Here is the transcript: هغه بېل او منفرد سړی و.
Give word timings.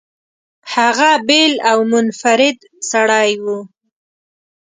هغه 0.73 1.11
بېل 1.27 1.53
او 1.69 1.77
منفرد 1.91 2.57
سړی 2.91 3.31
و. 3.43 3.45